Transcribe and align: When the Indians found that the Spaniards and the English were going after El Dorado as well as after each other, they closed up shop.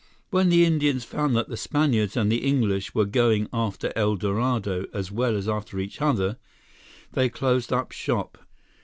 When 0.31 0.49
the 0.49 0.65
Indians 0.65 1.03
found 1.03 1.35
that 1.35 1.47
the 1.47 1.55
Spaniards 1.55 2.17
and 2.17 2.31
the 2.31 2.43
English 2.43 2.95
were 2.95 3.05
going 3.05 3.47
after 3.53 3.93
El 3.95 4.15
Dorado 4.15 4.87
as 4.95 5.11
well 5.11 5.37
as 5.37 5.47
after 5.47 5.77
each 5.77 6.01
other, 6.01 6.39
they 7.11 7.29
closed 7.29 7.71
up 7.71 7.91
shop. 7.91 8.39